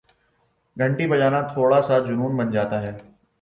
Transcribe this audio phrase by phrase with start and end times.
[0.77, 2.91] گھنٹی بجانا تھوڑا سا جنون بن جاتا ہے